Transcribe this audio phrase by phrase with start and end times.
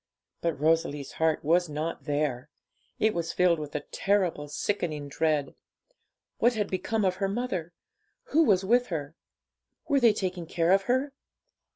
[0.41, 2.49] But Rosalie's heart was not there.
[2.97, 5.53] It was filled with a terrible, sickening dread.
[6.39, 7.71] What had become of her mother?
[8.29, 9.13] Who was with her?
[9.87, 11.13] Were they taking care of her?